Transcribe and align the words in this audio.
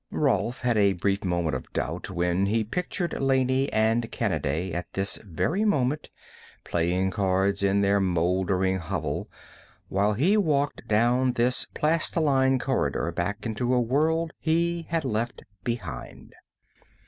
Rolf 0.09 0.61
had 0.61 0.77
a 0.77 0.93
brief 0.93 1.23
moment 1.23 1.55
of 1.55 1.71
doubt 1.73 2.09
when 2.09 2.47
he 2.47 2.63
pictured 2.63 3.13
Laney 3.21 3.71
and 3.71 4.11
Kanaday 4.11 4.73
at 4.73 4.91
this 4.93 5.17
very 5.17 5.63
moment, 5.63 6.09
playing 6.63 7.11
cards 7.11 7.61
in 7.61 7.81
their 7.81 7.99
mouldering 7.99 8.79
hovel 8.79 9.29
while 9.89 10.13
he 10.13 10.37
walked 10.37 10.87
down 10.87 11.33
this 11.33 11.65
plastiline 11.67 12.57
corridor 12.57 13.11
back 13.11 13.45
into 13.45 13.75
a 13.75 13.79
world 13.79 14.33
he 14.39 14.87
had 14.89 15.05
left 15.05 15.43
behind. 15.63 16.33